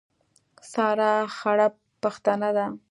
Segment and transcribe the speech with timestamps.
[0.71, 1.67] سارا خړه
[2.01, 2.65] پښتنه ده.